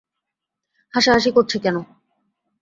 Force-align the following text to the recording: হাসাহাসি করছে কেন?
হাসাহাসি 0.93 1.29
করছে 1.35 1.57
কেন? 1.63 1.75